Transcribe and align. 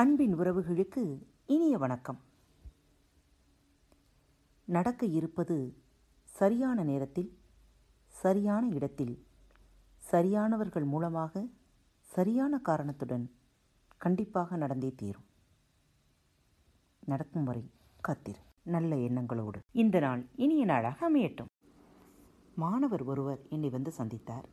அன்பின் 0.00 0.38
உறவுகளுக்கு 0.38 1.26
இனிய 1.46 1.78
வணக்கம். 1.78 2.20
நடக்க 4.64 5.06
இருப்பது 5.06 5.76
சரியான 6.24 6.82
நேரத்தில் 6.82 7.38
சரியான 8.08 8.68
இடத்தில் 8.68 9.26
சரியானவர்கள் 9.96 10.84
மூலமாக 10.84 11.46
சரியான 12.00 12.58
காரணத்துடன் 12.58 13.30
கண்டிப்பாக 13.96 14.56
நடந்தே 14.56 14.92
தீரும். 14.96 15.24
நடக்கும் 17.06 17.44
வரை 17.44 17.70
காத்திரு. 18.00 18.38
நல்ல 18.62 18.96
எண்ணங்களோடு. 18.96 19.58
இந்த 19.72 19.98
நாள் 19.98 20.26
இனிய 20.34 20.64
நாளாக 20.64 21.10
அமையட்டும். 21.10 21.50
மாணவர் 22.54 23.02
ஒருவர் 23.02 23.46
என்னை 23.48 23.68
வந்து 23.68 23.92
சந்தித்தார். 23.98 24.44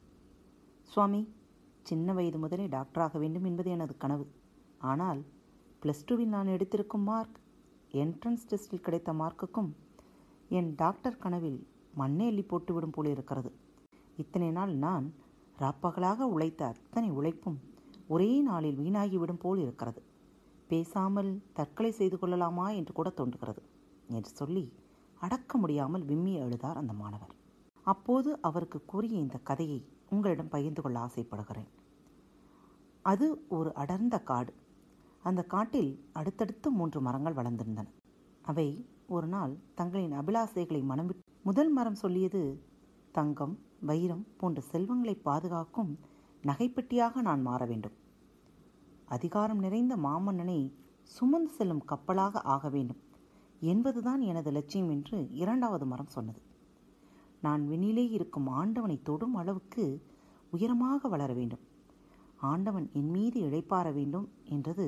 சுவாமி 0.84 1.33
சின்ன 1.82 2.14
வயது 2.14 2.38
முதலே 2.38 2.68
டாக்டராக 2.68 3.19
வேண்டும் 3.19 3.44
என்பது 3.44 3.69
எனது 3.69 3.97
கனவு. 3.97 4.41
ஆனால் 4.78 5.24
ப்ளஸ் 5.83 6.04
டூவில் 6.07 6.33
நான் 6.33 6.47
எடுத்திருக்கும் 6.47 7.05
மார்க் 7.07 7.37
என்ட்ரன்ஸ் 7.91 8.46
டெஸ்டில் 8.50 8.82
கிடைத்த 8.82 9.14
மார்க்குக்கும் 9.14 9.71
என் 10.50 10.69
டாக்டர் 10.75 11.18
கனவில் 11.18 11.68
மண்ணை 11.93 12.28
எல்லி 12.28 12.43
போட்டுவிடும் 12.43 12.93
போல் 12.96 13.05
இருக்கிறது. 13.05 13.51
இத்தனை 14.18 14.51
நாள் 14.51 14.74
நான் 14.75 15.14
ராப்பகலாக 15.60 16.27
உழைத்த 16.36 16.65
அத்தனை 16.65 17.10
உழைப்பும் 17.11 17.60
ஒரே 18.07 18.41
நாளில் 18.41 18.79
வீணாகிவிடும் 18.79 19.41
போல் 19.46 19.60
இருக்கிறது. 19.60 20.01
பேசாமல் 20.68 21.32
தற்கொலை 21.54 21.91
செய்து 21.91 22.19
கொள்ளலாமா 22.19 22.69
என்று 22.69 22.93
கூட 22.93 23.10
தோன்றுகிறது 23.10 23.61
என்று 24.07 24.29
சொல்லி 24.29 24.65
அடக்க 25.19 25.57
முடியாமல் 25.57 26.05
விம்மி 26.05 26.36
அழுதார் 26.38 26.82
அந்த 26.83 26.93
மாணவர். 26.93 27.36
அப்போது 27.83 28.41
அவருக்கு 28.41 28.86
கூறிய 28.86 29.18
இந்த 29.19 29.38
கதையை 29.38 29.86
உங்களிடம் 30.10 30.50
பகிர்ந்து 30.50 30.82
கொள்ள 30.82 31.00
ஆசைப்படுகிறேன். 31.00 31.71
அது 33.02 33.27
ஒரு 33.49 33.73
அடர்ந்த 33.73 34.17
காடு. 34.19 34.53
அந்த 35.23 35.41
காட்டில் 35.43 35.91
அடுத்தடுத்து 36.11 36.71
மூன்று 36.71 36.99
மரங்கள் 37.02 37.33
வளர்ந்திருந்தன. 37.33 37.88
அவை 38.41 38.67
ஒரு 39.07 39.27
நாள் 39.27 39.53
தங்களின் 39.75 40.13
அபிலாசைகளை 40.13 40.81
மனம் 40.83 41.11
முதல் 41.43 41.71
மரம் 41.71 41.95
சொல்லியது 41.95 42.41
தங்கம் 43.11 43.55
வைரம் 43.80 44.25
போன்ற 44.38 44.59
செல்வங்களை 44.61 45.15
பாதுகாக்கும் 45.27 45.91
நகைப்பெட்டியாக 46.43 47.21
நான் 47.21 47.41
மாற 47.41 47.65
வேண்டும். 47.65 47.95
அதிகாரம் 49.05 49.59
நிறைந்த 49.59 49.93
மாமன்னனை 49.95 50.59
சுமந்து 51.15 51.52
செல்லும் 51.53 51.83
கப்பலாக 51.85 52.41
ஆக 52.55 52.69
வேண்டும் 52.69 53.02
என்பதுதான் 53.71 54.21
எனது 54.21 54.52
லட்சியம் 54.52 54.89
என்று 54.89 55.17
இரண்டாவது 55.31 55.85
மரம் 55.85 56.13
சொன்னது. 56.15 56.41
நான் 57.41 57.63
விண்ணிலே 57.69 58.05
இருக்கும் 58.09 58.47
ஆண்டவனை 58.47 58.97
தொடும் 59.02 59.35
அளவுக்கு 59.35 59.85
உயரமாக 60.49 61.08
வளர 61.08 61.33
வேண்டும். 61.33 61.63
ஆண்டவன் 62.52 62.87
என் 62.93 63.11
மீது 63.11 63.39
இழைப்பார 63.41 63.87
வேண்டும் 63.93 64.27
என்றது 64.45 64.87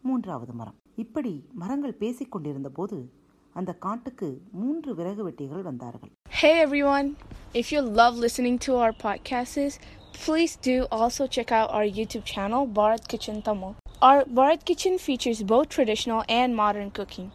மூன்றாவது 0.00 0.52
மரம் 0.52 0.76
இப்படி 0.94 1.32
மரங்கள் 1.52 2.00
பேசிக் 2.02 2.32
கொண்டிருந்த 2.34 2.68
போது 2.68 2.98
அந்த 3.52 3.72
காட்டுக்கு 3.84 4.28
மூன்று 4.62 4.90
விறகு 4.94 5.22
வெட்டிகள் 5.28 5.66
வந்தார்கள் 5.70 6.12
Hey 6.40 6.54
everyone! 6.64 7.08
If 7.60 7.66
you 7.72 7.80
love 8.00 8.14
listening 8.24 8.56
to 8.66 8.72
our 8.82 8.92
podcasts, 9.04 9.74
please 10.24 10.54
do 10.68 10.74
also 10.98 11.26
check 11.26 11.50
out 11.58 11.70
our 11.76 11.86
YouTube 11.98 12.24
channel, 12.24 12.62
Bharat 12.78 13.04
Kitchen 13.12 13.38
Tamil. 13.46 13.72
Our 14.02 14.20
Bharat 14.38 14.64
Kitchen 14.64 14.98
features 14.98 15.42
both 15.52 15.68
traditional 15.68 16.22
and 16.28 16.54
modern 16.54 16.90
cooking. 16.90 17.28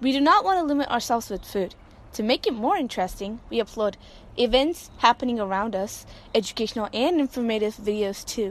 We 0.00 0.12
do 0.12 0.20
not 0.20 0.44
want 0.44 0.58
to 0.60 0.64
limit 0.64 0.88
ourselves 0.88 1.30
with 1.30 1.44
food. 1.44 1.74
To 2.12 2.22
make 2.22 2.46
it 2.46 2.54
more 2.54 2.76
interesting, 2.76 3.40
we 3.50 3.62
upload 3.64 3.94
events 4.36 4.90
happening 4.98 5.40
around 5.40 5.74
us, 5.74 5.94
educational 6.34 6.88
and 6.92 7.20
informative 7.20 7.76
videos 7.88 8.24
too. 8.24 8.50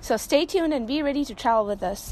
So 0.00 0.16
stay 0.18 0.44
tuned 0.46 0.74
and 0.74 0.86
be 0.86 1.02
ready 1.02 1.24
to 1.26 1.34
travel 1.34 1.66
with 1.66 1.82
us. 1.82 2.02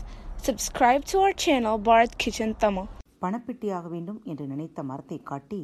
Subscribe 0.46 1.04
to 1.06 1.18
our 1.20 1.34
channel, 1.34 1.76
Bharat 1.88 2.12
Kitchen 2.22 2.52
Tamil. 2.62 2.86
பணப்பெட்டியாக 3.24 3.86
வேண்டும் 3.94 4.20
என்று 4.32 4.46
நினைத்த 4.48 4.84
மரத்தை 4.90 5.18
காட்டி 5.30 5.60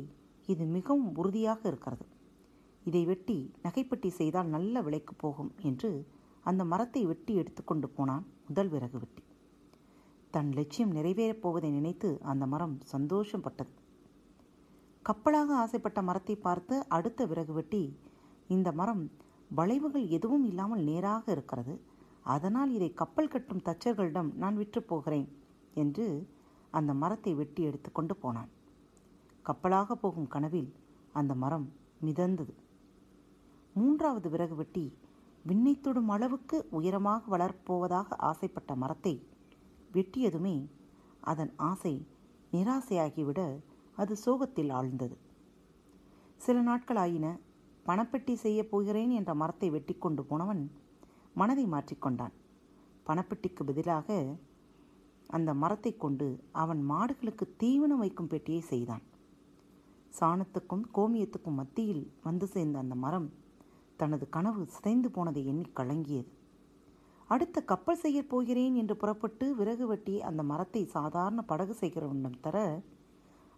இது 0.48 0.64
மிகவும் 0.76 1.10
உறுதியாக 1.20 1.62
இருக்கிறது. 1.70 2.06
இதை 2.86 3.06
வெட்டி 3.06 3.38
நகைப்பட்டி 3.64 4.10
செய்தால் 4.20 4.50
நல்ல 4.56 4.82
விலைக்கு 4.82 5.14
போகும் 5.24 5.52
என்று 5.70 5.92
அந்த 6.44 6.64
மரத்தை 6.72 7.04
வெட்டி 7.12 7.36
எடுத்துக்கொண்டு 7.42 7.90
போனான் 7.98 8.26
முதல் 8.48 8.72
விறகு 8.74 9.00
வெட்டி. 9.04 9.24
தன் 10.32 10.52
லட்சியம் 10.60 10.94
நிறைவேறப் 10.98 11.44
போவதை 11.46 11.72
நினைத்து 11.78 12.12
அந்த 12.34 12.46
மரம் 12.46 12.76
சந்தோஷப்பட்டது 12.94 13.74
கப்பலாக 15.06 15.56
ஆசைப்பட்ட 15.64 16.02
மரத்தை 16.10 16.38
பார்த்து 16.48 16.78
அடுத்த 16.98 17.26
விறகு 17.34 17.54
வெட்டி 17.54 17.84
இந்த 18.56 18.72
மரம் 18.82 19.04
வளைவுகள் 19.60 20.08
எதுவும் 20.18 20.46
இல்லாமல் 20.52 20.86
நேராக 20.92 21.32
இருக்கிறது. 21.32 21.74
அதனால் 22.24 22.72
இதை 22.72 22.94
கப்பல் 22.94 23.28
கட்டும் 23.28 23.66
தச்சர்களிடம் 23.66 24.34
நான் 24.34 24.56
விற்று 24.56 24.84
போகிறேன் 24.84 25.28
என்று 25.74 26.28
அந்த 26.72 26.94
மரத்தை 26.94 27.34
வெட்டி 27.34 27.64
எடுத்துக்கொண்டு 27.64 28.16
போனான். 28.16 28.50
கப்பலாக 29.42 29.96
போகும் 29.96 30.28
கனவில் 30.28 30.74
அந்த 31.12 31.36
மரம் 31.36 31.72
மிதந்தது. 32.06 32.54
மூன்றாவது 33.74 34.30
விறகு 34.30 34.56
வெட்டி 34.56 34.98
விண்ணை 35.46 35.80
தொடும் 35.80 36.10
அளவுக்கு 36.10 36.68
உயரமாக 36.70 37.38
வளரப்போவதாக 37.38 38.16
ஆசைப்பட்ட 38.16 38.76
மரத்தை 38.76 39.28
வெட்டியதுமே 39.94 40.68
அதன் 41.20 41.54
ஆசை 41.56 42.08
நிராசையாகிவிட 42.52 43.60
அது 43.96 44.16
சோகத்தில் 44.16 44.70
ஆழ்ந்தது. 44.70 45.18
சில 46.36 46.62
நாட்கள் 46.62 46.96
ஆயின 46.96 47.40
பணப்பெட்டி 47.86 48.34
செய்யப் 48.34 48.70
போகிறேன் 48.70 49.10
என்ற 49.10 49.34
மரத்தை 49.34 49.70
வெட்டி 49.70 49.94
கொண்டு 49.94 50.24
போனவன் 50.24 50.83
மனதை 51.34 51.66
மாற்றிக்கொண்டான். 51.66 52.34
பணப்பெட்டிக்கு 53.06 53.64
பதிலாக 53.66 54.36
அந்த 55.28 55.54
மரத்தை 55.54 55.98
கொண்டு 55.98 56.44
அவன் 56.52 56.90
மாடுகளுக்கு 56.90 57.46
தீவனம் 57.60 58.02
வைக்கும் 58.04 58.28
பெட்டியை 58.28 58.62
செய்தான். 58.62 59.02
சாணத்துக்கும் 60.20 60.84
கோமியத்துக்கும் 60.94 61.60
மத்தியில் 61.60 62.12
வந்து 62.24 62.48
சேர்ந்த 62.48 62.80
அந்த 62.80 62.96
மரம் 62.96 63.32
தனது 63.96 64.30
கனவு 64.30 64.66
சிதைந்து 64.66 65.12
போனதை 65.12 65.46
எண்ணி 65.46 65.66
கலங்கியது. 65.76 66.32
அடுத்த 67.28 67.62
கப்பல் 67.62 67.96
செய்யப் 67.96 68.30
போகிறேன் 68.30 68.76
என்று 68.76 68.98
புறப்பட்டு 68.98 69.56
விறகு 69.56 69.88
வெட்டி 69.88 70.22
அந்த 70.22 70.44
மரத்தை 70.44 70.86
சாதாரண 70.86 71.42
படகு 71.42 71.76
செய்கிறவனிடம் 71.80 72.40
தர 72.42 72.82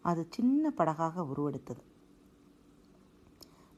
அது 0.02 0.28
சின்ன 0.30 0.72
படகாக 0.78 1.26
உருவெடுத்தது. 1.34 1.84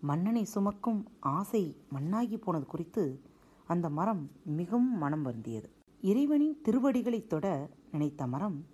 மன்னனை 0.02 0.44
சுமக்கும் 0.44 1.06
ஆசை 1.20 1.76
மண்ணாகி 1.94 2.38
போனது 2.38 2.66
குறித்து 2.66 3.22
அந்த 3.68 3.90
மரம் 3.90 4.32
மிகவும் 4.44 4.98
மனம் 4.98 5.26
வருந்தியது. 5.26 5.70
இறைவனின் 6.02 6.62
திருவடிகளைத் 6.62 7.28
தொட 7.28 7.70
நினைத்த 7.92 8.28
மரம் 8.28 8.66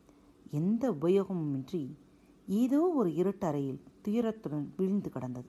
எந்த 0.52 0.92
உபயோகமுமின்றி 0.92 1.96
ஏதோ 2.48 2.82
ஒரு 2.82 3.10
இருட்டறையில் 3.10 3.80
துயரத்துடன் 4.08 4.68
விழுந்து 4.78 5.10
கிடந்தது. 5.10 5.48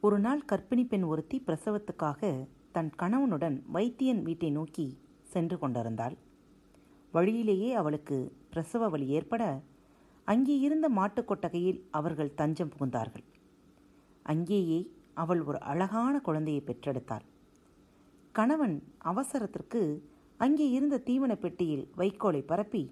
ஒரு 0.00 0.18
நாள் 0.18 0.44
கர்ப்பிணி 0.52 0.86
பெண் 0.86 1.02
ஒருத்தி 1.02 1.42
பிரசவத்துக்காக 1.46 2.48
தன் 2.72 2.90
கணவனுடன் 2.90 3.62
வைத்தியன் 3.72 4.22
வீட்டை 4.22 4.50
நோக்கி 4.50 4.98
சென்று 5.22 5.58
கொண்டிருந்தாள். 5.58 6.16
வழியிலேயே 7.12 7.74
அவளுக்கு 7.74 8.36
பிரசவ 8.48 8.88
வலி 8.88 9.06
ஏற்பட 9.06 9.62
அங்கே 10.24 10.58
இருந்த 10.58 10.88
மாட்டுக் 10.88 11.26
கொட்டகையில் 11.26 11.88
அவர்கள் 11.90 12.34
தஞ்சம் 12.34 12.70
புகுந்தார்கள். 12.78 13.24
அங்கேயே 14.22 14.92
அவள் 15.14 15.42
ஒரு 15.42 15.60
அழகான 15.60 16.20
குழந்தையை 16.20 16.62
பெற்றெடுத்தாள். 16.66 17.30
கணவன் 18.34 18.76
அவசரத்திற்கு 19.10 19.80
அங்கே 20.36 20.66
இருந்த 20.70 21.02
தீவன 21.06 21.32
பெட்டியில் 21.34 21.84
வைக்கோலை 21.96 22.40
பரப்பி 22.46 22.82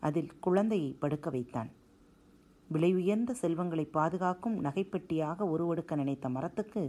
அதில் 0.00 0.30
குழந்தையை 0.40 0.90
படுக்க 1.02 1.30
வைத்தான். 1.30 1.70
விலை 2.68 2.90
உயர்ந்த 2.94 3.32
செல்வங்களை 3.34 3.84
பாதுகாக்கும் 3.84 4.56
நகைப்பெட்டியாக 4.64 5.46
உருவெடுக்க 5.54 5.94
நினைத்த 5.94 6.28
மரத்துக்கு 6.28 6.82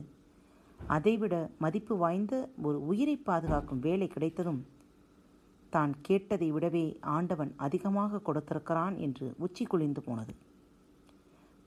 அதைவிட 0.80 1.36
மதிப்பு 1.58 1.96
வாய்ந்த 1.98 2.34
ஒரு 2.62 2.80
உயிரை 2.86 3.16
பாதுகாக்கும் 3.30 3.80
வேலை 3.80 4.08
கிடைத்ததும் 4.08 4.62
தான் 5.70 5.94
கேட்டதை 6.02 6.50
விடவே 6.54 6.86
ஆண்டவன் 7.16 7.54
அதிகமாக 7.66 8.22
கொடுத்திருக்கிறான் 8.28 8.98
என்று 8.98 9.28
உச்சி 9.38 9.66
குளிந்து 9.66 10.02
போனது. 10.02 10.34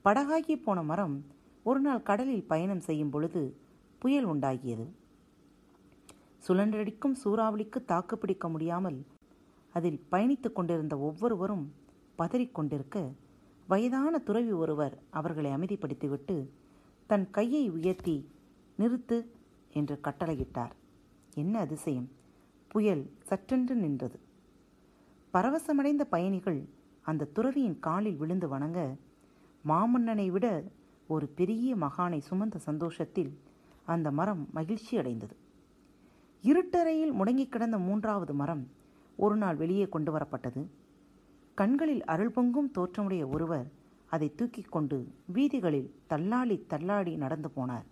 படகாகி 0.05 0.55
போன 0.63 0.81
மரம் 0.83 1.17
ஒரு 1.63 1.79
நாள் 1.79 2.07
கடலில் 2.09 2.47
பயணம் 2.51 2.85
செய்யும் 2.89 3.09
பொழுது 3.09 3.41
புயல் 3.99 4.25
உண்டாகியது. 4.25 4.85
சுழன்றடிக்கும் 6.47 7.15
சூறாவளிக்கு 7.23 7.85
தாக்குப்பிடிக்க 7.85 8.49
முடியாமல் 8.49 9.05
அதில் 9.73 10.01
பயணித்துக் 10.11 10.53
கொண்டிருந்த 10.53 10.97
ஒவ்வொருவரும் 10.97 11.65
பதறிக்கொண்டிருக்க 12.19 12.97
வயதான 13.67 14.19
துறவி 14.19 14.51
ஒருவர் 14.51 15.03
அவர்களை 15.09 15.51
அமைதிப்படுத்திவிட்டு 15.51 16.47
தன் 17.07 17.29
கையை 17.29 17.69
உயர்த்தி 17.69 18.15
நிறுத்து 18.79 19.17
என்று 19.73 19.99
கட்டளையிட்டார். 20.03 20.73
என்ன 21.33 21.59
அதிசயம்! 21.59 22.09
புயல் 22.67 23.11
சற்றென்று 23.29 23.75
நின்றது. 23.75 24.17
பரவசமடைந்த 25.33 26.03
பயணிகள் 26.03 26.69
அந்த 27.01 27.29
துறவியின் 27.33 27.79
காலில் 27.79 28.15
விழுந்து 28.15 28.47
வணங்க 28.47 28.79
மாமன்னனை 29.65 30.31
விட 30.31 30.63
ஒரு 31.07 31.27
பெரிய 31.27 31.75
மகானை 31.75 32.21
சுமந்த 32.29 32.57
சந்தோஷத்தில் 32.57 33.31
அந்த 33.85 34.11
மரம் 34.11 34.47
மகிழ்ச்சி 34.51 34.97
அடைந்தது 34.97 35.35
இருட்டறையில் 36.43 37.13
முடங்கி 37.13 37.49
கிடந்த 37.49 37.77
மூன்றாவது 37.77 38.33
மரம் 38.33 38.67
ஒரு 39.15 39.35
நாள் 39.35 39.55
வெளியே 39.55 39.89
கொண்டு 39.89 40.17
வரப்பட்டது. 40.17 40.67
கண்களில் 41.53 42.05
அருள் 42.05 42.29
பொங்கும் 42.29 42.71
தோற்றமுடைய 42.71 43.27
ஒருவர் 43.27 43.71
அதை 44.05 44.35
தூக்கிக் 44.35 44.71
கொண்டு 44.71 45.13
வீதிகளில் 45.25 45.95
தள்ளாடி 46.07 46.65
தள்ளாடி 46.67 47.15
நடந்து 47.15 47.49
போனார். 47.55 47.87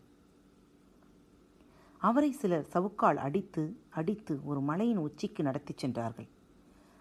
அவரை 1.97 2.31
சிலர் 2.31 2.67
சவுக்கால் 2.73 3.15
அடித்து 3.15 3.77
அடித்து 3.89 4.39
ஒரு 4.43 4.61
மலையின் 4.61 4.97
உச்சிக்கு 4.97 5.43
நடத்திச் 5.43 5.77
சென்றார்கள். 5.77 6.27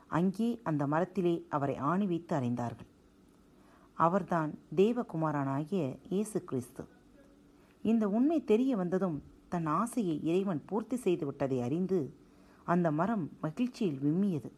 அங்கே 0.07 0.61
அந்த 0.63 0.87
மரத்திலே 0.87 1.47
அவரை 1.49 1.77
ஆணி 1.77 2.07
வைத்து 2.07 2.37
அறைந்தார்கள். 2.37 2.91
அவர்தான் 3.95 4.59
தேவகுமாரனாகிய 4.77 5.99
இயேசு 6.11 6.45
கிறிஸ்து. 6.45 6.85
இந்த 7.83 8.09
உண்மை 8.09 8.45
தெரிய 8.45 8.77
வந்ததும் 8.77 9.23
தன் 9.55 9.69
ஆசையை 9.81 10.15
இறைவன் 10.29 10.61
பூர்த்தி 10.69 10.97
செய்து 10.97 11.25
விட்டதை 11.27 11.59
அறிந்து 11.63 11.99
அந்த 12.73 12.87
மரம் 12.99 13.25
மகிழ்ச்சியில் 13.41 13.99
விம்மியது. 14.05 14.51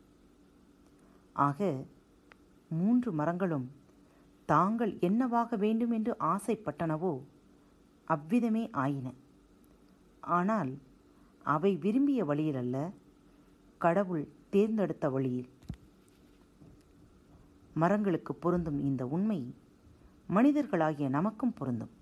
ஆக 1.47 1.59
மூன்று 2.71 3.11
மரங்களும் 3.13 3.67
தாங்கள் 4.49 4.93
என்னவாக 5.01 5.57
வேண்டும் 5.65 5.91
என்று 5.91 6.13
ஆசைப்பட்டனவோ 6.33 7.13
அவ்விதமே 8.09 8.65
ஆயின. 8.85 9.07
ஆனால் 10.37 10.71
அவை 11.55 11.73
விரும்பிய 11.85 12.21
வழியில் 12.25 12.61
அல்ல 12.63 12.77
கடவுள் 13.81 14.25
தேர்ந்தெடுத்த 14.51 15.11
வழியில். 15.11 15.51
மரங்களுக்கு 17.75 18.35
பொருந்தும் 18.45 18.81
இந்த 18.81 19.03
உண்மை 19.07 19.41
மனிதர்களாகிய 20.29 21.09
நமக்கும் 21.09 21.57
பொருந்தும். 21.59 21.95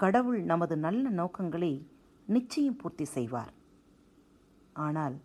கடவுள் 0.00 0.42
நமது 0.42 0.76
நல்ல 0.76 1.10
நோக்கங்களை 1.10 1.86
நிச்சயம் 2.26 2.76
பூர்த்தி 2.76 3.04
செய்வார். 3.04 3.52
ஆனால் 4.72 5.20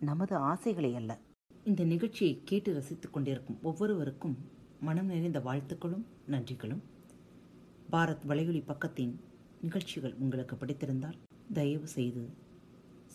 நமது 0.00 0.36
ஆசைகளை 0.36 0.94
அல்ல. 0.94 1.18
இந்த 1.64 1.84
நிகழ்ச்சியை 1.84 2.40
கேட்டு 2.44 2.74
ரசித்துக் 2.74 3.12
கொண்டிருக்கும் 3.12 3.58
ஒவ்வொருவருக்கும் 3.62 4.36
மனம் 4.80 5.06
நிறைந்த 5.06 5.38
வாழ்த்துக்களும் 5.38 6.04
நன்றிகளும். 6.28 6.82
பாரத் 7.92 8.24
வலையொலி 8.28 8.62
பக்கத்தின் 8.66 9.14
நிகழ்ச்சிகள் 9.60 10.14
உங்களுக்கு 10.14 10.56
பிடித்திருந்தால் 10.56 11.18
தயவு 11.52 11.86
செய்து 11.86 12.28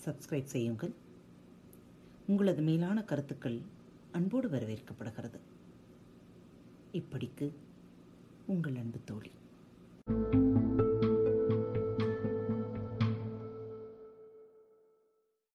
சப்ஸ்கிரைப் 0.05 0.51
செய்யுங்கள். 0.55 0.93
உங்களது 2.27 2.61
மேலான 2.61 3.03
கருத்துக்கள் 3.03 3.61
அன்போடு 4.11 4.49
வரவேற்கப்படுகிறது. 4.49 5.39
இப்படிக்கு 6.91 7.53
உங்கள் 8.45 8.75
அன்பு 8.75 8.99
தோழி. 9.05 9.31